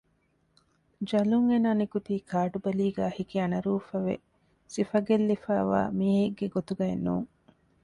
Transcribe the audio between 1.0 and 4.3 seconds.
ޖަލުން އޭނާ ނިކުތީ ކާޑު ބަލީގައި ހިކި އަނަރޫފަވެ